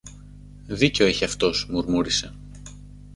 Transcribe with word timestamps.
Δίκιο 0.67 1.05
έχει 1.05 1.23
αυτός, 1.23 1.65
μουρμούρισε. 1.69 2.33